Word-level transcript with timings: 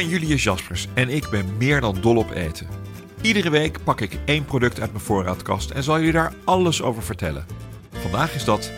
ben 0.00 0.08
Julius 0.08 0.42
Jaspers 0.42 0.86
en 0.94 1.08
ik 1.08 1.28
ben 1.28 1.56
meer 1.56 1.80
dan 1.80 2.00
dol 2.00 2.16
op 2.16 2.30
eten. 2.30 2.66
Iedere 3.20 3.50
week 3.50 3.84
pak 3.84 4.00
ik 4.00 4.18
één 4.24 4.44
product 4.44 4.80
uit 4.80 4.92
mijn 4.92 5.04
voorraadkast 5.04 5.70
en 5.70 5.82
zal 5.82 5.96
jullie 5.96 6.12
daar 6.12 6.32
alles 6.44 6.82
over 6.82 7.02
vertellen. 7.02 7.46
Vandaag 7.92 8.34
is 8.34 8.44
dat 8.44 8.72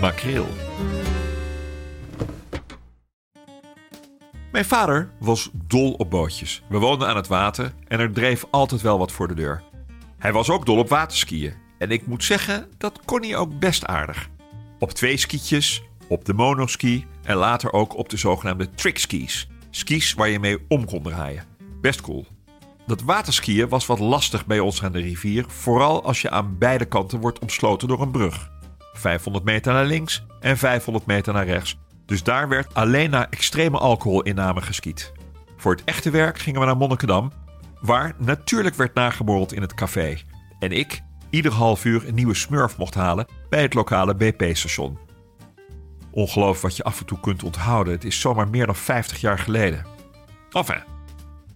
makreel. 0.00 0.46
Mijn 4.50 4.64
vader 4.64 5.10
was 5.18 5.50
dol 5.52 5.92
op 5.92 6.10
bootjes. 6.10 6.62
We 6.68 6.78
woonden 6.78 7.08
aan 7.08 7.16
het 7.16 7.28
water 7.28 7.72
en 7.88 8.00
er 8.00 8.12
dreef 8.12 8.44
altijd 8.50 8.80
wel 8.80 8.98
wat 8.98 9.12
voor 9.12 9.28
de 9.28 9.34
deur. 9.34 9.62
Hij 10.18 10.32
was 10.32 10.50
ook 10.50 10.66
dol 10.66 10.78
op 10.78 10.88
waterskiën 10.88 11.54
en 11.78 11.90
ik 11.90 12.06
moet 12.06 12.24
zeggen, 12.24 12.68
dat 12.78 13.00
kon 13.04 13.22
hij 13.22 13.36
ook 13.36 13.58
best 13.58 13.86
aardig. 13.86 14.28
Op 14.78 14.90
twee 14.90 15.16
skietjes, 15.16 15.82
op 16.12 16.24
de 16.24 16.34
monoski 16.34 17.06
en 17.22 17.36
later 17.36 17.72
ook 17.72 17.96
op 17.96 18.08
de 18.08 18.16
zogenaamde 18.16 18.70
trickskis. 18.70 19.48
Skis 19.70 20.14
waar 20.14 20.28
je 20.28 20.38
mee 20.38 20.58
om 20.68 20.84
kon 20.84 21.02
draaien. 21.02 21.44
Best 21.80 22.00
cool. 22.00 22.26
Dat 22.86 23.02
waterskiën 23.02 23.68
was 23.68 23.86
wat 23.86 23.98
lastig 23.98 24.46
bij 24.46 24.58
ons 24.58 24.82
aan 24.82 24.92
de 24.92 25.00
rivier, 25.00 25.44
vooral 25.48 26.04
als 26.04 26.22
je 26.22 26.30
aan 26.30 26.58
beide 26.58 26.84
kanten 26.84 27.20
wordt 27.20 27.38
omsloten 27.38 27.88
door 27.88 28.00
een 28.02 28.10
brug. 28.10 28.50
500 28.92 29.44
meter 29.44 29.72
naar 29.72 29.84
links 29.84 30.24
en 30.40 30.58
500 30.58 31.06
meter 31.06 31.32
naar 31.32 31.46
rechts. 31.46 31.78
Dus 32.06 32.22
daar 32.22 32.48
werd 32.48 32.74
alleen 32.74 33.10
na 33.10 33.30
extreme 33.30 33.78
alcoholinname 33.78 34.62
geskiet. 34.62 35.12
Voor 35.56 35.72
het 35.72 35.84
echte 35.84 36.10
werk 36.10 36.38
gingen 36.38 36.60
we 36.60 36.66
naar 36.66 36.76
Monnikendam, 36.76 37.32
waar 37.80 38.14
natuurlijk 38.18 38.74
werd 38.74 38.94
nageborreld 38.94 39.52
in 39.52 39.62
het 39.62 39.74
café. 39.74 40.18
En 40.58 40.72
ik 40.72 41.02
ieder 41.30 41.52
half 41.52 41.84
uur 41.84 42.08
een 42.08 42.14
nieuwe 42.14 42.34
smurf 42.34 42.78
mocht 42.78 42.94
halen 42.94 43.26
bij 43.48 43.62
het 43.62 43.74
lokale 43.74 44.14
BP-station. 44.14 44.98
Ongelooflijk 46.12 46.62
wat 46.62 46.76
je 46.76 46.84
af 46.84 47.00
en 47.00 47.06
toe 47.06 47.20
kunt 47.20 47.42
onthouden. 47.42 47.92
Het 47.92 48.04
is 48.04 48.20
zomaar 48.20 48.48
meer 48.48 48.66
dan 48.66 48.76
50 48.76 49.20
jaar 49.20 49.38
geleden. 49.38 49.86
Enfin, 50.50 50.82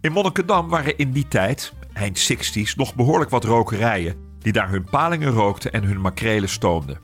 in 0.00 0.12
Monnikendam 0.12 0.68
waren 0.68 0.98
in 0.98 1.10
die 1.10 1.28
tijd, 1.28 1.72
eind 1.92 2.32
60s, 2.32 2.74
nog 2.76 2.94
behoorlijk 2.94 3.30
wat 3.30 3.44
rokerijen 3.44 4.24
die 4.38 4.52
daar 4.52 4.70
hun 4.70 4.84
palingen 4.84 5.32
rookten 5.32 5.72
en 5.72 5.84
hun 5.84 6.00
makrelen 6.00 6.48
stoomden. 6.48 6.98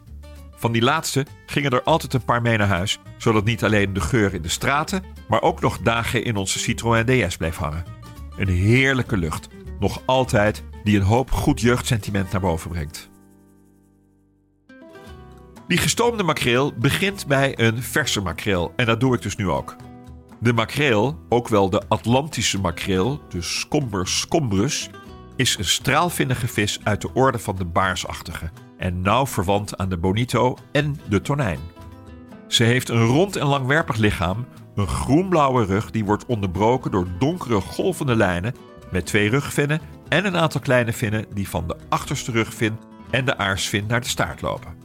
Van 0.56 0.73
die 0.73 0.83
laatste 0.83 1.27
gingen 1.47 1.70
er 1.70 1.83
altijd 1.83 2.14
een 2.14 2.25
paar 2.25 2.42
mee 2.42 2.56
naar 2.56 2.69
huis, 2.69 2.98
zodat 3.17 3.45
niet 3.45 3.64
alleen 3.64 3.92
de 3.92 4.00
geur 4.00 4.34
in 4.34 4.42
de 4.42 4.48
straten, 4.48 5.03
maar 5.28 5.42
ook 5.42 5.61
nog 5.61 5.78
dagen 5.78 6.25
in 6.25 6.36
onze 6.36 6.58
Citroën 6.58 7.05
DS 7.05 7.36
bleef 7.36 7.56
hangen. 7.56 7.84
Een 8.36 8.48
heerlijke 8.48 9.17
lucht, 9.17 9.48
nog 9.78 10.03
altijd, 10.06 10.62
die 10.84 10.97
een 10.97 11.05
hoop 11.05 11.30
goed 11.30 11.61
jeugdsentiment 11.61 12.33
naar 12.33 12.41
boven 12.41 12.70
brengt. 12.70 13.11
Die 15.69 15.79
gestoomde 15.79 16.23
makreel 16.23 16.73
begint 16.79 17.27
bij 17.27 17.59
een 17.59 17.83
verse 17.83 18.20
makreel 18.20 18.73
en 18.77 18.86
dat 18.86 19.01
doe 19.01 19.14
ik 19.14 19.23
dus 19.23 19.36
nu 19.36 19.48
ook. 19.48 19.77
De 20.41 20.53
makreel, 20.53 21.19
ook 21.29 21.48
wel 21.48 21.70
de 21.70 21.83
Atlantische 21.89 22.61
makreel, 22.61 23.20
de 23.29 23.42
Scombers 23.42 24.19
scombrus, 24.19 24.91
is 25.36 25.59
een 25.59 25.64
straalvinnige 25.64 26.48
vis 26.48 26.81
uit 26.83 27.01
de 27.01 27.13
orde 27.14 27.39
van 27.39 27.57
de 27.57 27.64
baarsachtige 27.64 28.51
en 28.77 29.01
nauw 29.01 29.27
verwant 29.27 29.79
aan 29.79 29.89
de 29.89 29.97
bonito 29.97 30.57
en 30.73 31.01
de 31.09 31.20
tonijn. 31.20 31.59
Ze 32.48 32.65
heeft 32.65 32.89
een 32.89 33.05
rond 33.05 33.36
en 33.36 33.47
langwerpig 33.47 33.97
lichaam, 33.97 34.47
een 34.75 34.86
groenblauwe 34.86 35.65
rug 35.65 35.91
die 35.91 36.05
wordt 36.05 36.27
onderbroken 36.27 36.91
door 36.91 37.07
donkere 37.19 37.61
golvende 37.61 38.17
lijnen 38.17 38.55
met 38.91 39.07
twee 39.07 39.29
rugvinnen 39.29 39.81
en 40.09 40.25
een 40.25 40.36
aantal 40.36 40.61
kleine 40.61 40.92
vinnen 40.92 41.27
die 41.35 41.48
van 41.48 41.67
de 41.67 41.77
achterste 41.89 42.31
rugvin 42.31 42.79
en 43.11 43.25
de 43.25 43.39
aarsvin 43.39 43.86
naar 43.86 44.01
de 44.01 44.09
staart 44.09 44.41
lopen. 44.41 44.82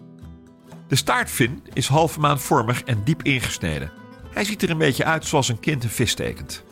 De 0.87 0.95
staartvin 0.95 1.63
is 1.73 1.87
halfmaanvormig 1.87 2.83
en 2.83 3.01
diep 3.03 3.23
ingesneden. 3.23 3.91
Hij 4.29 4.43
ziet 4.43 4.61
er 4.61 4.69
een 4.69 4.77
beetje 4.77 5.05
uit 5.05 5.25
zoals 5.25 5.49
een 5.49 5.59
kind 5.59 5.83
een 5.83 5.89
vis 5.89 6.13
tekent. 6.13 6.63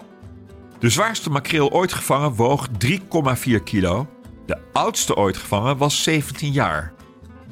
De 0.80 0.90
zwaarste 0.90 1.30
makreel 1.30 1.72
ooit 1.72 1.94
gevangen 1.94 2.34
woog 2.36 2.68
3,4 2.86 3.64
kilo. 3.64 4.08
De 4.46 4.58
oudste 4.74 5.16
ooit 5.16 5.38
gevangen 5.38 5.78
was 5.78 6.04
17 6.04 6.52
jaar. 6.52 6.94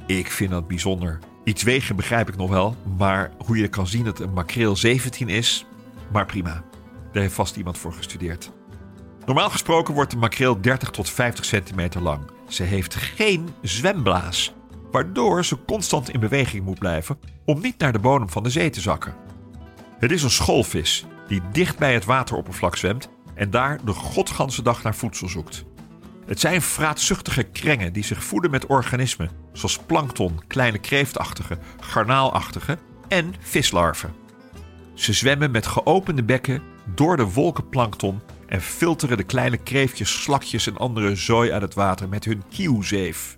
Ik 0.05 0.31
vind 0.31 0.51
dat 0.51 0.67
bijzonder. 0.67 1.19
Iets 1.43 1.63
wegen 1.63 1.95
begrijp 1.95 2.29
ik 2.29 2.35
nog 2.35 2.49
wel, 2.49 2.75
maar 2.97 3.31
hoe 3.45 3.57
je 3.57 3.67
kan 3.67 3.87
zien 3.87 4.03
dat 4.03 4.19
een 4.19 4.33
makreel 4.33 4.75
17 4.75 5.29
is, 5.29 5.65
maar 6.11 6.25
prima. 6.25 6.63
Daar 7.11 7.21
heeft 7.21 7.35
vast 7.35 7.55
iemand 7.55 7.77
voor 7.77 7.93
gestudeerd. 7.93 8.51
Normaal 9.25 9.49
gesproken 9.49 9.93
wordt 9.93 10.11
de 10.11 10.17
makreel 10.17 10.61
30 10.61 10.89
tot 10.89 11.09
50 11.09 11.45
centimeter 11.45 12.01
lang. 12.01 12.31
Ze 12.47 12.63
heeft 12.63 12.95
geen 12.95 13.49
zwemblaas, 13.61 14.53
waardoor 14.93 15.45
ze 15.45 15.65
constant 15.65 16.09
in 16.09 16.19
beweging 16.19 16.65
moet 16.65 16.79
blijven 16.79 17.19
om 17.45 17.61
niet 17.61 17.79
naar 17.79 17.91
de 17.91 17.99
bodem 17.99 18.29
van 18.29 18.43
de 18.43 18.49
zee 18.49 18.69
te 18.69 18.81
zakken. 18.81 19.15
Het 19.99 20.11
is 20.11 20.23
een 20.23 20.29
schoolvis 20.29 21.05
die 21.27 21.41
dicht 21.51 21.77
bij 21.77 21.93
het 21.93 22.05
wateroppervlak 22.05 22.75
zwemt 22.75 23.09
en 23.33 23.49
daar 23.49 23.79
de 23.85 23.91
godganse 23.91 24.61
dag 24.61 24.83
naar 24.83 24.95
voedsel 24.95 25.27
zoekt. 25.27 25.63
Het 26.25 26.39
zijn 26.39 26.61
vraatzuchtige 26.61 27.43
krengen 27.43 27.93
die 27.93 28.03
zich 28.03 28.23
voeden 28.23 28.51
met 28.51 28.65
organismen 28.65 29.29
zoals 29.53 29.79
plankton, 29.79 30.41
kleine 30.47 30.77
kreeftachtige, 30.77 31.57
garnaalachtige 31.79 32.77
en 33.07 33.33
vislarven. 33.39 34.13
Ze 34.93 35.13
zwemmen 35.13 35.51
met 35.51 35.67
geopende 35.67 36.23
bekken 36.23 36.61
door 36.85 37.17
de 37.17 37.31
wolkenplankton 37.31 38.21
en 38.47 38.61
filteren 38.61 39.17
de 39.17 39.23
kleine 39.23 39.57
kreeftjes, 39.57 40.21
slakjes 40.21 40.67
en 40.67 40.77
andere 40.77 41.15
zooi 41.15 41.51
uit 41.51 41.61
het 41.61 41.73
water 41.73 42.09
met 42.09 42.25
hun 42.25 42.43
kieuwzeef. 42.49 43.37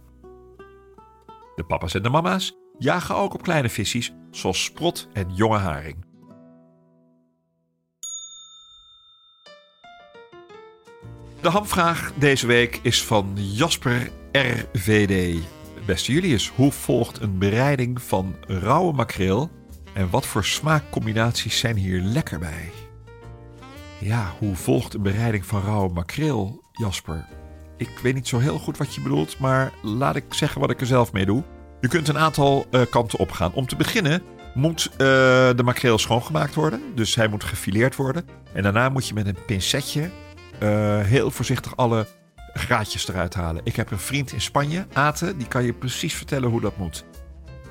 De 1.55 1.63
papa's 1.63 1.93
en 1.93 2.03
de 2.03 2.09
mama's 2.09 2.57
jagen 2.77 3.15
ook 3.15 3.33
op 3.33 3.41
kleine 3.41 3.69
visjes 3.69 4.13
zoals 4.31 4.63
sprot 4.63 5.07
en 5.13 5.35
jonge 5.35 5.57
haring. 5.57 6.05
De 11.41 11.49
hamvraag 11.49 12.13
deze 12.13 12.47
week 12.47 12.79
is 12.81 13.03
van 13.03 13.33
Jasper 13.35 14.11
RVD. 14.31 15.37
Beste 15.85 16.11
Julius, 16.11 16.49
hoe 16.49 16.71
volgt 16.71 17.21
een 17.21 17.37
bereiding 17.37 18.01
van 18.01 18.35
rauwe 18.47 18.93
makreel 18.93 19.51
en 19.93 20.09
wat 20.09 20.25
voor 20.25 20.45
smaakcombinaties 20.45 21.59
zijn 21.59 21.75
hier 21.75 22.01
lekker 22.01 22.39
bij? 22.39 22.71
Ja, 23.99 24.33
hoe 24.39 24.55
volgt 24.55 24.93
een 24.93 25.01
bereiding 25.01 25.45
van 25.45 25.61
rauwe 25.61 25.93
makreel, 25.93 26.63
Jasper? 26.71 27.27
Ik 27.77 27.99
weet 28.01 28.13
niet 28.13 28.27
zo 28.27 28.39
heel 28.39 28.57
goed 28.57 28.77
wat 28.77 28.95
je 28.95 29.01
bedoelt, 29.01 29.39
maar 29.39 29.71
laat 29.81 30.15
ik 30.15 30.23
zeggen 30.29 30.61
wat 30.61 30.69
ik 30.69 30.81
er 30.81 30.87
zelf 30.87 31.11
mee 31.11 31.25
doe. 31.25 31.43
Je 31.81 31.87
kunt 31.87 32.07
een 32.07 32.17
aantal 32.17 32.65
uh, 32.71 32.81
kanten 32.89 33.19
opgaan. 33.19 33.53
Om 33.53 33.67
te 33.67 33.75
beginnen 33.75 34.21
moet 34.53 34.89
uh, 34.91 34.97
de 34.97 35.61
makreel 35.63 35.97
schoongemaakt 35.97 36.55
worden. 36.55 36.81
Dus 36.95 37.15
hij 37.15 37.27
moet 37.27 37.43
gefileerd 37.43 37.95
worden. 37.95 38.25
En 38.53 38.63
daarna 38.63 38.89
moet 38.89 39.07
je 39.07 39.13
met 39.13 39.27
een 39.27 39.37
pincetje 39.45 40.01
uh, 40.63 40.99
heel 40.99 41.31
voorzichtig 41.31 41.77
alle 41.77 42.07
graatjes 42.53 43.07
eruit 43.07 43.33
halen. 43.33 43.61
Ik 43.63 43.75
heb 43.75 43.91
een 43.91 43.99
vriend 43.99 44.31
in 44.31 44.41
Spanje, 44.41 44.85
Aten, 44.93 45.37
die 45.37 45.47
kan 45.47 45.63
je 45.63 45.73
precies 45.73 46.13
vertellen 46.13 46.49
hoe 46.49 46.61
dat 46.61 46.77
moet. 46.77 47.05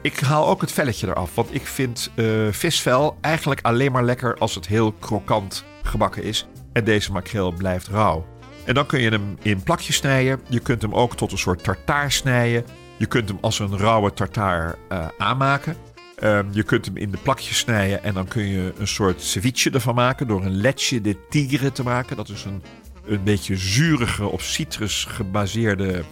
Ik 0.03 0.21
haal 0.21 0.49
ook 0.49 0.61
het 0.61 0.73
velletje 0.73 1.07
eraf, 1.07 1.35
want 1.35 1.55
ik 1.55 1.67
vind 1.67 2.11
visvel 2.50 3.17
eigenlijk 3.21 3.61
alleen 3.62 3.93
maar 3.93 4.05
lekker 4.05 4.39
als 4.39 4.55
het 4.55 4.67
heel 4.67 4.93
krokant 4.93 5.65
gebakken 5.83 6.23
is. 6.23 6.47
En 6.73 6.85
deze 6.85 7.12
makreel 7.12 7.53
blijft 7.53 7.89
rauw. 7.89 8.27
En 8.64 8.75
dan 8.75 8.87
kun 8.87 9.00
je 9.00 9.11
hem 9.11 9.38
in 9.43 9.62
plakjes 9.62 9.96
snijden. 9.96 10.40
Je 10.49 10.61
kunt 10.61 10.82
hem 10.82 10.94
ook 10.94 11.16
tot 11.16 11.32
een 11.32 11.38
soort 11.38 11.64
tartaar 11.64 12.12
snijden. 12.12 12.64
Je 12.96 13.06
kunt 13.06 13.28
hem 13.28 13.38
als 13.40 13.58
een 13.58 13.78
rauwe 13.78 14.12
tartaar 14.12 14.75
uh, 14.93 15.06
aanmaken. 15.19 15.76
Um, 16.22 16.49
je 16.50 16.62
kunt 16.62 16.84
hem 16.84 16.96
in 16.96 17.11
de 17.11 17.19
plakjes 17.22 17.58
snijden 17.58 18.02
en 18.02 18.14
dan 18.14 18.28
kun 18.28 18.46
je 18.46 18.72
een 18.78 18.88
soort 18.88 19.22
ceviche 19.22 19.70
ervan 19.70 19.94
maken 19.94 20.26
door 20.26 20.44
een 20.44 20.56
leche 20.56 21.00
de 21.00 21.16
tigre 21.28 21.72
te 21.72 21.82
maken. 21.82 22.16
Dat 22.16 22.28
is 22.28 22.44
een, 22.44 22.62
een 23.06 23.22
beetje 23.25 23.56
zurige 23.56 24.26
op 24.26 24.40
citrus 24.40 25.05
gebaseerde 25.05 26.05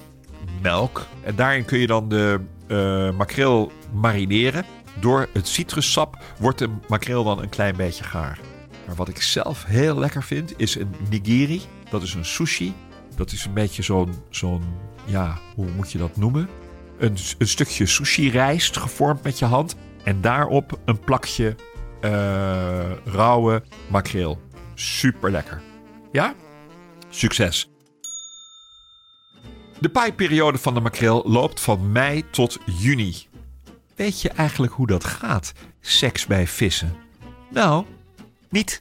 melk. 0.63 1.07
En 1.25 1.37
daarin 1.37 1.65
kun 1.65 1.79
je 1.79 1.87
dan 1.87 2.09
de 2.09 2.41
uh, 2.69 3.11
makreel 3.11 3.73
marineren. 3.93 4.65
Door 5.01 5.29
het 5.33 5.49
citrussap 5.49 6.23
wordt 6.39 6.59
de 6.59 6.69
makreel 6.89 7.25
dan 7.25 7.43
een 7.43 7.49
klein 7.49 7.77
beetje 7.77 8.05
gaar. 8.05 8.39
Maar 8.87 8.97
wat 8.97 9.09
ik 9.09 9.23
zelf 9.23 9.65
heel 9.65 9.99
lekker 9.99 10.23
vind 10.23 10.55
is 10.57 10.75
een 10.75 10.95
nigiri. 11.11 11.63
Dat 11.93 12.03
is 12.03 12.15
een 12.15 12.25
sushi 12.25 12.75
Dat 13.17 13.33
is 13.33 13.45
een 13.45 13.53
beetje 13.53 13.83
zo'n, 13.83 14.15
zo'n 14.31 14.63
ja, 15.05 15.39
hoe 15.55 15.71
moet 15.77 15.93
je 15.93 15.99
dat 15.99 16.17
noemen? 16.17 16.49
Een, 16.99 17.17
een 17.39 17.49
stukje 17.49 17.87
sushi-rijst 17.87 18.77
gevormd 18.77 19.23
met 19.23 19.39
je 19.39 19.45
hand. 19.45 19.77
En 20.05 20.21
daarop 20.21 20.79
een 20.85 21.01
plakje 21.01 21.57
uh, 22.01 22.11
rauwe 23.05 23.63
makreel. 23.91 24.41
Super 24.75 25.31
lekker. 25.31 25.63
Ja? 26.13 26.35
Succes! 27.09 27.71
De 29.79 29.89
paaiperiode 29.89 30.59
van 30.59 30.75
de 30.75 30.81
makreel 30.81 31.23
loopt 31.27 31.61
van 31.61 31.93
mei 31.93 32.31
tot 32.31 32.59
juni. 32.79 33.27
Weet 33.97 34.21
je 34.21 34.29
eigenlijk 34.29 34.73
hoe 34.73 34.87
dat 34.87 35.05
gaat, 35.05 35.53
seks 35.81 36.27
bij 36.27 36.47
vissen? 36.47 36.97
Nou, 37.51 37.85
niet. 38.49 38.81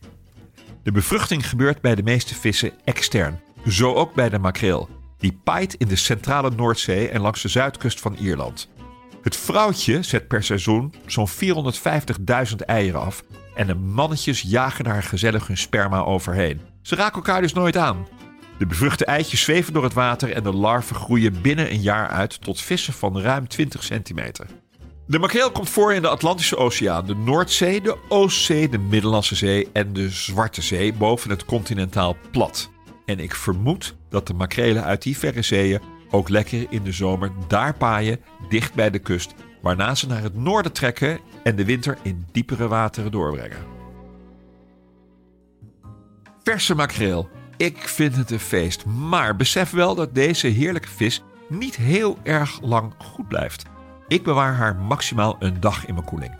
De 0.83 0.91
bevruchting 0.91 1.49
gebeurt 1.49 1.81
bij 1.81 1.95
de 1.95 2.03
meeste 2.03 2.35
vissen 2.35 2.71
extern, 2.83 3.41
zo 3.67 3.93
ook 3.93 4.13
bij 4.13 4.29
de 4.29 4.39
makreel. 4.39 4.89
Die 5.17 5.39
paait 5.43 5.73
in 5.73 5.87
de 5.87 5.95
centrale 5.95 6.49
Noordzee 6.49 7.09
en 7.09 7.21
langs 7.21 7.41
de 7.41 7.47
zuidkust 7.47 7.99
van 7.99 8.15
Ierland. 8.15 8.69
Het 9.21 9.37
vrouwtje 9.37 10.03
zet 10.03 10.27
per 10.27 10.43
seizoen 10.43 10.93
zo'n 11.05 11.29
450.000 11.29 12.55
eieren 12.65 13.01
af 13.01 13.23
en 13.55 13.67
de 13.67 13.75
mannetjes 13.75 14.41
jagen 14.41 14.83
daar 14.83 15.03
gezellig 15.03 15.47
hun 15.47 15.57
sperma 15.57 15.99
overheen. 15.99 16.61
Ze 16.81 16.95
raken 16.95 17.15
elkaar 17.15 17.41
dus 17.41 17.53
nooit 17.53 17.77
aan. 17.77 18.07
De 18.57 18.65
bevruchte 18.65 19.05
eitjes 19.05 19.41
zweven 19.41 19.73
door 19.73 19.83
het 19.83 19.93
water 19.93 20.31
en 20.31 20.43
de 20.43 20.53
larven 20.53 20.95
groeien 20.95 21.41
binnen 21.41 21.71
een 21.71 21.81
jaar 21.81 22.07
uit 22.07 22.41
tot 22.41 22.61
vissen 22.61 22.93
van 22.93 23.19
ruim 23.19 23.47
20 23.47 23.83
centimeter. 23.83 24.45
De 25.11 25.19
makreel 25.19 25.51
komt 25.51 25.69
voor 25.69 25.93
in 25.93 26.01
de 26.01 26.07
Atlantische 26.07 26.57
Oceaan, 26.57 27.05
de 27.05 27.15
Noordzee, 27.15 27.81
de 27.81 27.97
Oostzee, 28.07 28.69
de 28.69 28.77
Middellandse 28.77 29.35
Zee 29.35 29.69
en 29.73 29.93
de 29.93 30.09
Zwarte 30.09 30.61
Zee 30.61 30.93
boven 30.93 31.29
het 31.29 31.45
continentaal 31.45 32.15
plat. 32.31 32.69
En 33.05 33.19
ik 33.19 33.35
vermoed 33.35 33.95
dat 34.09 34.27
de 34.27 34.33
makrelen 34.33 34.83
uit 34.83 35.01
die 35.01 35.17
verre 35.17 35.41
zeeën 35.41 35.81
ook 36.09 36.29
lekker 36.29 36.65
in 36.69 36.83
de 36.83 36.91
zomer 36.91 37.31
daar 37.47 37.73
paaien, 37.73 38.19
dicht 38.49 38.73
bij 38.73 38.89
de 38.89 38.99
kust, 38.99 39.33
waarna 39.61 39.95
ze 39.95 40.07
naar 40.07 40.23
het 40.23 40.35
noorden 40.35 40.71
trekken 40.71 41.19
en 41.43 41.55
de 41.55 41.65
winter 41.65 41.97
in 42.01 42.25
diepere 42.31 42.67
wateren 42.67 43.11
doorbrengen. 43.11 43.65
Verse 46.43 46.75
makreel. 46.75 47.29
Ik 47.57 47.77
vind 47.77 48.15
het 48.15 48.31
een 48.31 48.39
feest, 48.39 48.85
maar 48.85 49.35
besef 49.35 49.71
wel 49.71 49.95
dat 49.95 50.15
deze 50.15 50.47
heerlijke 50.47 50.89
vis 50.89 51.23
niet 51.49 51.75
heel 51.75 52.17
erg 52.23 52.61
lang 52.61 52.93
goed 52.97 53.27
blijft. 53.27 53.69
Ik 54.11 54.23
bewaar 54.23 54.55
haar 54.55 54.75
maximaal 54.75 55.35
een 55.39 55.59
dag 55.59 55.85
in 55.85 55.93
mijn 55.93 56.05
koeling. 56.05 56.35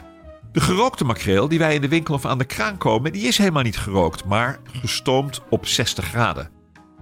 De 0.51 0.59
gerookte 0.59 1.03
makreel 1.03 1.47
die 1.47 1.59
wij 1.59 1.75
in 1.75 1.81
de 1.81 1.87
winkel 1.87 2.13
of 2.13 2.25
aan 2.25 2.37
de 2.37 2.45
kraan 2.45 2.77
komen, 2.77 3.11
die 3.11 3.27
is 3.27 3.37
helemaal 3.37 3.63
niet 3.63 3.77
gerookt, 3.77 4.25
maar 4.25 4.59
gestoomd 4.63 5.41
op 5.49 5.65
60 5.65 6.05
graden. 6.05 6.49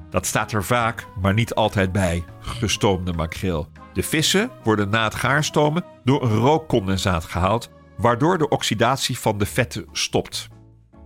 Dat 0.09 0.25
staat 0.25 0.51
er 0.51 0.63
vaak, 0.63 1.07
maar 1.21 1.33
niet 1.33 1.53
altijd 1.53 1.91
bij, 1.91 2.23
gestoomde 2.39 3.13
makreel. 3.13 3.67
De 3.93 4.03
vissen 4.03 4.51
worden 4.63 4.89
na 4.89 5.03
het 5.03 5.15
gaarstomen 5.15 5.83
door 6.03 6.23
een 6.23 6.37
rookcondensaat 6.37 7.25
gehaald, 7.25 7.69
waardoor 7.97 8.37
de 8.37 8.49
oxidatie 8.49 9.19
van 9.19 9.37
de 9.37 9.45
vetten 9.45 9.85
stopt. 9.91 10.47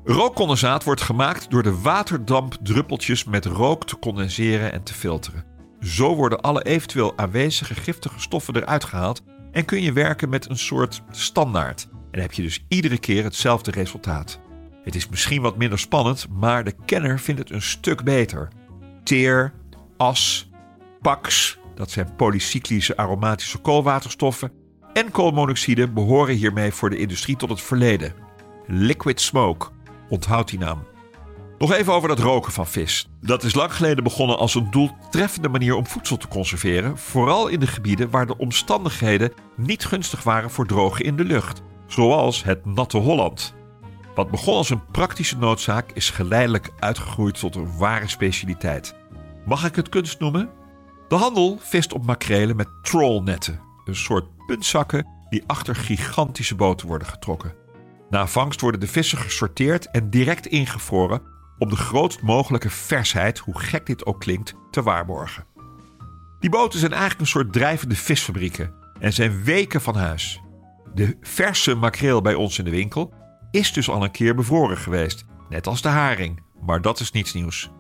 Rookcondensaat 0.04 0.84
wordt 0.84 1.02
gemaakt 1.02 1.52
door 1.52 1.64
de 1.64 1.82
waterdampdruppeltjes 1.82 3.24
met 3.24 3.46
rook 3.46 3.86
te 3.86 4.00
condenseren 4.00 4.72
en 4.72 4.84
te 4.84 4.94
filteren. 4.94 5.46
Zo 5.80 6.16
worden 6.16 6.42
alle 6.42 6.64
eventueel 6.64 7.14
aanwezige 7.16 7.76
giftige 7.76 8.20
stoffen 8.20 8.56
eruit 8.56 8.84
gehaald 8.84 9.24
en 9.54 9.66
kun 9.66 9.82
je 9.82 9.94
werken 9.94 10.30
met 10.30 10.50
een 10.50 10.58
soort 10.58 11.02
standaard. 11.12 11.88
En 12.12 12.22
heb 12.22 12.34
je 12.34 12.42
dus 12.42 12.66
iedere 12.68 12.98
keer 12.98 13.24
hetzelfde 13.24 13.72
resultaat. 13.72 14.40
Het 14.84 14.96
is 14.96 15.10
misschien 15.10 15.42
wat 15.42 15.58
minder 15.58 15.80
spannend, 15.80 16.28
maar 16.30 16.64
de 16.64 16.76
kenner 16.86 17.20
vindt 17.20 17.40
het 17.40 17.50
een 17.50 17.62
stuk 17.62 18.04
beter. 18.04 18.48
Teer, 19.04 19.54
as, 19.98 20.50
pax, 21.02 21.58
dat 21.76 21.92
zijn 21.92 22.16
polycyclische 22.16 22.98
aromatische 22.98 23.58
koolwaterstoffen, 23.58 24.52
en 24.94 25.12
koolmonoxide 25.12 25.88
behoren 25.88 26.36
hiermee 26.36 26.72
voor 26.72 26.90
de 26.90 26.98
industrie 26.98 27.36
tot 27.36 27.50
het 27.50 27.62
verleden. 27.62 28.14
Liquid 28.68 29.22
smoke, 29.22 29.68
onthoud 30.10 30.50
die 30.50 30.60
naam. 30.60 30.84
Nog 31.58 31.74
even 31.74 31.94
over 31.94 32.10
dat 32.10 32.20
roken 32.20 32.52
van 32.52 32.68
vis. 32.68 33.10
Dat 33.22 33.44
is 33.44 33.54
lang 33.54 33.74
geleden 33.74 34.04
begonnen 34.04 34.38
als 34.38 34.56
een 34.56 34.72
doeltreffende 34.72 35.50
manier 35.50 35.76
om 35.76 35.88
voedsel 35.88 36.18
te 36.18 36.28
conserveren, 36.28 36.98
vooral 36.98 37.48
in 37.48 37.60
de 37.60 37.68
gebieden 37.68 38.10
waar 38.10 38.28
de 38.28 38.38
omstandigheden 38.38 39.34
niet 39.56 39.86
gunstig 39.86 40.24
waren 40.24 40.52
voor 40.52 40.66
drogen 40.66 41.06
in 41.06 41.16
de 41.16 41.24
lucht, 41.24 41.62
zoals 41.88 42.44
het 42.44 42.66
natte 42.66 42.98
Holland. 42.98 43.54
Wat 44.16 44.32
begon 44.32 44.56
als 44.56 44.70
een 44.70 44.86
praktische 44.92 45.38
noodzaak 45.38 45.92
is 45.92 46.10
geleidelijk 46.10 46.72
uitgegroeid 46.80 47.40
tot 47.40 47.56
een 47.56 47.78
ware 47.78 48.08
specialiteit. 48.08 48.96
Mag 49.46 49.66
ik 49.66 49.76
het 49.76 49.90
kunst 49.90 50.20
noemen? 50.20 50.50
De 51.08 51.16
handel 51.16 51.58
vist 51.60 51.94
op 51.94 52.06
makrelen 52.06 52.56
met 52.56 52.68
trollnetten, 52.82 53.60
een 53.86 53.96
soort 53.96 54.26
puntzakken 54.46 55.08
die 55.30 55.44
achter 55.48 55.76
gigantische 55.76 56.56
boten 56.56 56.88
worden 56.88 57.08
getrokken. 57.08 57.54
Na 58.10 58.28
vangst 58.28 58.62
worden 58.62 58.80
de 58.80 58.88
vissen 58.88 59.18
gesorteerd 59.18 59.92
en 59.92 60.10
direct 60.10 60.46
ingevroren 60.46 61.22
om 61.58 61.70
de 61.70 61.76
grootst 61.76 62.22
mogelijke 62.22 62.70
versheid, 62.70 63.38
hoe 63.40 63.60
gek 63.60 63.86
dit 63.86 64.06
ook 64.06 64.20
klinkt, 64.20 64.54
te 64.72 64.84
waarborgen. 64.84 65.46
Die 66.40 66.50
boten 66.50 66.80
zijn 66.80 66.92
eigenlijk 66.92 67.22
een 67.22 67.28
soort 67.28 67.54
drijvende 67.54 67.96
visfabrieken 67.96 68.74
en 69.00 69.14
zijn 69.14 69.44
weken 69.44 69.82
van 69.82 69.96
huis. 69.96 70.42
De 70.94 71.18
verse 71.22 71.76
makreel 71.76 72.22
bij 72.22 72.34
ons 72.34 72.58
in 72.58 72.66
de 72.66 72.72
winkel 72.72 73.14
is 73.52 73.74
dus 73.74 73.90
al 73.90 74.04
een 74.04 74.12
keer 74.12 74.36
bevroren 74.36 74.78
geweest, 74.78 75.26
net 75.50 75.68
als 75.68 75.82
de 75.82 75.88
haring, 75.88 76.44
maar 76.66 76.82
dat 76.82 77.00
is 77.00 77.12
niets 77.12 77.34
nieuws. 77.34 77.72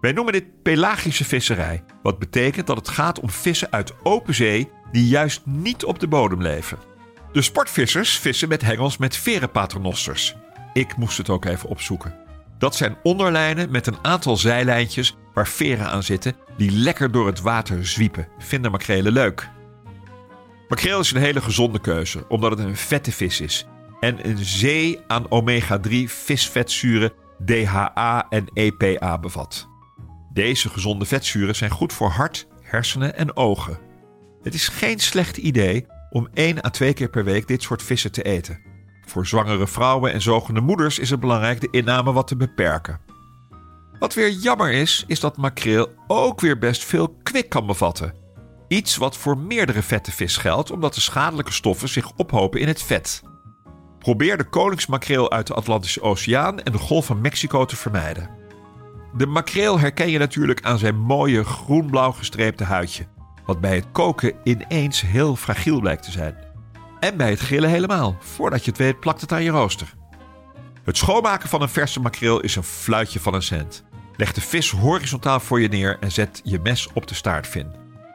Wij 0.00 0.12
noemen 0.12 0.32
dit 0.32 0.62
pelagische 0.62 1.24
visserij, 1.24 1.84
wat 2.02 2.18
betekent 2.18 2.66
dat 2.66 2.76
het 2.76 2.88
gaat 2.88 3.20
om 3.20 3.30
vissen 3.30 3.72
uit 3.72 3.94
open 4.02 4.34
zee 4.34 4.70
die 4.92 5.08
juist 5.08 5.46
niet 5.46 5.84
op 5.84 5.98
de 5.98 6.08
bodem 6.08 6.42
leven. 6.42 6.78
De 7.32 7.42
sportvissers 7.42 8.18
vissen 8.18 8.48
met 8.48 8.62
hengels 8.62 8.96
met 8.96 9.16
verenpaternosters. 9.16 10.36
Ik 10.72 10.96
moest 10.96 11.18
het 11.18 11.30
ook 11.30 11.44
even 11.44 11.68
opzoeken. 11.68 12.23
Dat 12.58 12.76
zijn 12.76 12.96
onderlijnen 13.02 13.70
met 13.70 13.86
een 13.86 13.98
aantal 14.02 14.36
zijlijntjes 14.36 15.16
waar 15.34 15.48
veren 15.48 15.90
aan 15.90 16.02
zitten 16.02 16.36
die 16.56 16.70
lekker 16.70 17.12
door 17.12 17.26
het 17.26 17.40
water 17.40 17.86
zwiepen. 17.86 18.28
Vinden 18.38 18.70
makrelen 18.70 19.12
leuk. 19.12 19.50
Makreel 20.68 21.00
is 21.00 21.10
een 21.10 21.20
hele 21.20 21.40
gezonde 21.40 21.80
keuze 21.80 22.28
omdat 22.28 22.50
het 22.50 22.58
een 22.58 22.76
vette 22.76 23.12
vis 23.12 23.40
is 23.40 23.66
en 24.00 24.28
een 24.28 24.38
zee 24.38 25.00
aan 25.06 25.26
omega-3 25.28 25.94
visvetzuren 26.06 27.12
DHA 27.44 28.26
en 28.28 28.46
EPA 28.52 29.18
bevat. 29.18 29.68
Deze 30.32 30.68
gezonde 30.68 31.04
vetzuren 31.04 31.56
zijn 31.56 31.70
goed 31.70 31.92
voor 31.92 32.10
hart, 32.10 32.46
hersenen 32.60 33.16
en 33.16 33.36
ogen. 33.36 33.78
Het 34.42 34.54
is 34.54 34.68
geen 34.68 34.98
slecht 34.98 35.36
idee 35.36 35.86
om 36.10 36.28
1 36.34 36.64
à 36.64 36.70
2 36.70 36.92
keer 36.92 37.08
per 37.08 37.24
week 37.24 37.46
dit 37.46 37.62
soort 37.62 37.82
vissen 37.82 38.12
te 38.12 38.22
eten. 38.22 38.73
Voor 39.06 39.26
zwangere 39.26 39.66
vrouwen 39.66 40.12
en 40.12 40.22
zogende 40.22 40.60
moeders 40.60 40.98
is 40.98 41.10
het 41.10 41.20
belangrijk 41.20 41.60
de 41.60 41.68
inname 41.70 42.12
wat 42.12 42.26
te 42.26 42.36
beperken. 42.36 43.00
Wat 43.98 44.14
weer 44.14 44.30
jammer 44.30 44.72
is, 44.72 45.04
is 45.06 45.20
dat 45.20 45.36
makreel 45.36 45.88
ook 46.06 46.40
weer 46.40 46.58
best 46.58 46.84
veel 46.84 47.18
kwik 47.22 47.48
kan 47.48 47.66
bevatten. 47.66 48.14
Iets 48.68 48.96
wat 48.96 49.16
voor 49.16 49.38
meerdere 49.38 49.82
vette 49.82 50.12
vis 50.12 50.36
geldt, 50.36 50.70
omdat 50.70 50.94
de 50.94 51.00
schadelijke 51.00 51.52
stoffen 51.52 51.88
zich 51.88 52.12
ophopen 52.16 52.60
in 52.60 52.68
het 52.68 52.82
vet. 52.82 53.22
Probeer 53.98 54.36
de 54.36 54.44
koningsmakreel 54.44 55.30
uit 55.30 55.46
de 55.46 55.54
Atlantische 55.54 56.02
Oceaan 56.02 56.60
en 56.60 56.72
de 56.72 56.78
Golf 56.78 57.06
van 57.06 57.20
Mexico 57.20 57.64
te 57.64 57.76
vermijden. 57.76 58.30
De 59.16 59.26
makreel 59.26 59.78
herken 59.78 60.10
je 60.10 60.18
natuurlijk 60.18 60.62
aan 60.62 60.78
zijn 60.78 60.98
mooie 60.98 61.44
groen-blauw 61.44 62.12
gestreepte 62.12 62.64
huidje, 62.64 63.06
wat 63.46 63.60
bij 63.60 63.74
het 63.74 63.86
koken 63.92 64.32
ineens 64.42 65.00
heel 65.00 65.36
fragiel 65.36 65.80
blijkt 65.80 66.02
te 66.02 66.10
zijn. 66.10 66.36
En 67.04 67.16
bij 67.16 67.30
het 67.30 67.40
grillen 67.40 67.70
helemaal. 67.70 68.16
Voordat 68.20 68.64
je 68.64 68.70
het 68.70 68.78
weet 68.80 69.00
plakt 69.00 69.20
het 69.20 69.32
aan 69.32 69.42
je 69.42 69.50
rooster. 69.50 69.94
Het 70.84 70.96
schoonmaken 70.96 71.48
van 71.48 71.62
een 71.62 71.68
verse 71.68 72.00
makreel 72.00 72.40
is 72.40 72.56
een 72.56 72.62
fluitje 72.62 73.20
van 73.20 73.34
een 73.34 73.42
cent. 73.42 73.84
Leg 74.16 74.32
de 74.32 74.40
vis 74.40 74.70
horizontaal 74.70 75.40
voor 75.40 75.60
je 75.60 75.68
neer 75.68 75.98
en 76.00 76.12
zet 76.12 76.40
je 76.44 76.58
mes 76.62 76.88
op 76.92 77.06
de 77.06 77.14
staartvin. 77.14 77.74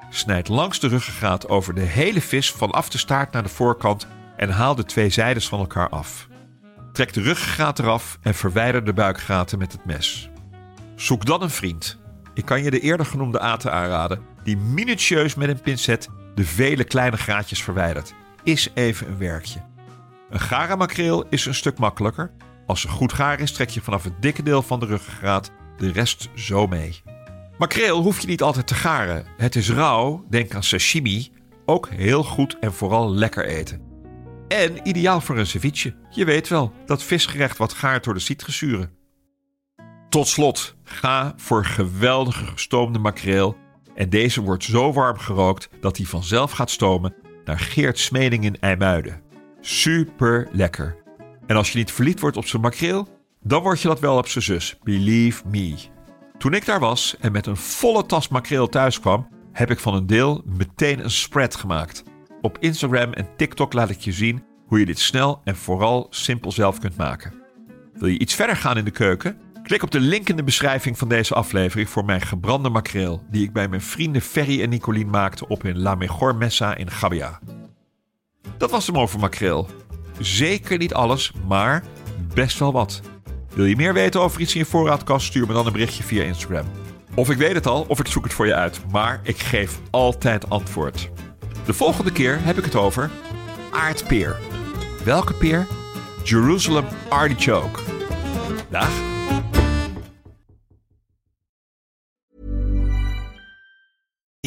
Snijd 0.10 0.48
langs 0.48 0.80
de 0.80 0.88
ruggengraat 0.88 1.50
over 1.50 1.74
de 1.74 1.82
hele 1.82 2.22
vis 2.22 2.52
vanaf 2.52 2.90
de 2.90 2.98
staart 2.98 3.32
naar 3.32 3.44
de 3.44 3.50
voorkant 3.50 4.08
en 4.38 4.50
haal 4.50 4.76
de 4.76 4.86
twee 4.86 5.10
zijdes 5.10 5.48
van 5.48 5.60
elkaar 5.60 5.90
af. 5.90 6.28
Trek 6.94 7.14
de 7.14 7.22
ruggengraat 7.22 7.80
eraf 7.80 8.18
en 8.22 8.36
verwijder 8.36 8.84
de 8.84 8.94
buikgaten 8.94 9.58
met 9.60 9.72
het 9.72 9.86
mes. 9.86 10.30
Zoek 10.96 11.26
dan 11.26 11.42
een 11.42 11.50
vriend. 11.50 12.00
Ik 12.34 12.46
kan 12.46 12.64
je 12.64 12.72
de 12.72 12.80
eerder 12.80 13.06
genoemde 13.06 13.40
aten 13.40 13.72
aanraden, 13.72 14.22
die 14.44 14.58
minutieus 14.58 15.36
met 15.36 15.50
een 15.50 15.62
pincet 15.62 16.08
de 16.36 16.46
vele 16.46 16.84
kleine 16.84 17.18
gaatjes 17.18 17.64
verwijdert 17.64 18.14
is 18.44 18.70
even 18.74 19.08
een 19.08 19.18
werkje. 19.18 19.62
Een 20.30 20.40
gare 20.40 20.76
makreel 20.76 21.26
is 21.30 21.46
een 21.46 21.56
stuk 21.56 21.78
makkelijker. 21.78 22.32
Als 22.66 22.82
ze 22.82 22.88
goed 22.88 23.14
gaar 23.14 23.40
is, 23.40 23.52
trek 23.52 23.70
je 23.70 23.82
vanaf 23.82 24.04
het 24.04 24.22
dikke 24.22 24.44
deel 24.44 24.62
van 24.62 24.80
de 24.80 24.86
ruggengraat 24.86 25.52
de 25.78 25.92
rest 25.92 26.30
zo 26.36 26.68
mee. 26.68 27.02
Makreel 27.58 28.02
hoef 28.02 28.20
je 28.20 28.28
niet 28.28 28.42
altijd 28.42 28.68
te 28.68 28.76
garen. 28.76 29.26
Het 29.38 29.56
is 29.56 29.70
rauw, 29.70 30.26
denk 30.30 30.56
aan 30.56 30.64
sashimi, 30.64 31.32
ook 31.66 31.90
heel 31.90 32.24
goed 32.24 32.60
en 32.60 32.74
vooral 32.74 33.12
lekker 33.12 33.46
eten. 33.46 33.82
En 34.48 34.88
ideaal 34.88 35.22
voor 35.22 35.38
een 35.38 35.48
ceviche. 35.48 35.96
Je 36.10 36.26
weet 36.26 36.48
wel, 36.48 36.74
dat 36.86 37.04
visgerecht 37.04 37.58
wat 37.58 37.74
gaart 37.74 38.04
door 38.04 38.14
de 38.14 38.20
citruszuren. 38.20 38.92
Tot 40.10 40.28
slot, 40.28 40.76
Ga 40.84 41.34
voor 41.38 41.66
geweldige 41.66 42.46
gestoomde 42.46 43.00
makreel. 43.00 43.58
En 43.96 44.10
deze 44.10 44.42
wordt 44.42 44.64
zo 44.64 44.94
warm 44.94 45.18
gerookt 45.18 45.70
dat 45.82 45.98
hij 45.98 46.06
vanzelf 46.06 46.52
gaat 46.52 46.70
stomen 46.70 47.14
naar 47.50 47.60
Geert 47.60 48.00
Smeding 48.00 48.44
in 48.44 48.60
IJmuiden. 48.60 49.22
Super 49.62 50.48
lekker. 50.52 50.96
En 51.48 51.56
als 51.56 51.72
je 51.72 51.78
niet 51.78 51.92
verliefd 51.92 52.20
wordt 52.20 52.38
op 52.38 52.46
zijn 52.46 52.62
makreel, 52.62 53.08
dan 53.42 53.62
word 53.62 53.82
je 53.82 53.88
dat 53.88 54.00
wel 54.00 54.18
op 54.18 54.28
zijn 54.28 54.44
zus. 54.44 54.78
Believe 54.84 55.48
me. 55.48 55.76
Toen 56.38 56.54
ik 56.54 56.66
daar 56.66 56.80
was 56.80 57.16
en 57.20 57.32
met 57.32 57.46
een 57.46 57.58
volle 57.58 58.06
tas 58.06 58.28
makreel 58.28 58.70
thuis 58.70 59.00
kwam, 59.00 59.28
heb 59.52 59.72
ik 59.72 59.80
van 59.80 59.94
een 59.94 60.08
deel 60.08 60.42
meteen 60.46 61.04
een 61.04 61.12
spread 61.12 61.56
gemaakt. 61.56 62.04
Op 62.42 62.58
Instagram 62.60 63.14
en 63.14 63.28
TikTok 63.38 63.74
laat 63.74 63.90
ik 63.90 64.00
je 64.00 64.12
zien 64.12 64.44
hoe 64.66 64.80
je 64.80 64.86
dit 64.86 65.00
snel 65.00 65.42
en 65.44 65.56
vooral 65.56 66.08
simpel 66.10 66.52
zelf 66.52 66.80
kunt 66.80 66.98
maken. 66.98 67.34
Wil 67.94 68.08
je 68.08 68.20
iets 68.20 68.36
verder 68.36 68.56
gaan 68.56 68.78
in 68.78 68.86
de 68.86 68.92
keuken? 68.92 69.38
Klik 69.70 69.84
op 69.84 69.92
de 69.92 70.00
link 70.00 70.30
in 70.30 70.36
de 70.36 70.44
beschrijving 70.44 70.98
van 70.98 71.08
deze 71.08 71.34
aflevering 71.34 71.90
voor 71.90 72.06
mijn 72.06 72.22
gebrande 72.22 72.70
makreel, 72.70 73.24
die 73.32 73.44
ik 73.44 73.54
bij 73.54 73.68
mijn 73.68 73.82
vrienden 73.82 74.22
Ferry 74.22 74.62
en 74.62 74.70
Nicolien 74.70 75.10
maakte 75.10 75.48
op 75.48 75.62
hun 75.62 75.80
La 75.80 75.96
Mejor 75.96 76.36
Messa 76.36 76.76
in 76.76 76.92
Gabia. 76.92 77.40
Dat 78.58 78.72
was 78.72 78.88
hem 78.88 78.98
over 78.98 79.20
makreel. 79.20 79.68
Zeker 80.20 80.78
niet 80.78 80.94
alles, 80.94 81.32
maar 81.48 81.84
best 82.34 82.60
wel 82.60 82.72
wat. 82.72 83.02
Wil 83.54 83.66
je 83.66 83.76
meer 83.76 83.94
weten 83.94 84.22
over 84.22 84.42
iets 84.42 84.54
in 84.54 84.60
je 84.60 84.66
voorraadkast? 84.66 85.26
Stuur 85.26 85.48
me 85.48 85.54
dan 85.54 85.66
een 85.66 85.72
berichtje 85.72 86.04
via 86.04 86.24
Instagram. 86.24 86.66
Of 87.16 87.30
ik 87.30 87.38
weet 87.38 87.54
het 87.54 87.68
al, 87.68 87.86
of 87.88 88.00
ik 88.00 88.08
zoek 88.08 88.24
het 88.24 88.34
voor 88.34 88.48
je 88.48 88.56
uit. 88.56 88.82
Maar 88.92 89.20
ik 89.24 89.40
geef 89.40 89.80
altijd 89.90 90.50
antwoord. 90.50 91.10
De 91.66 91.74
volgende 91.74 92.12
keer 92.12 92.44
heb 92.44 92.58
ik 92.58 92.66
het 92.66 92.76
over 92.76 93.10
aardpeer. 93.72 94.38
Welke 95.04 95.34
peer? 95.34 95.68
Jerusalem 96.24 96.86
artichoke. 97.10 97.80
Dag. 98.70 99.09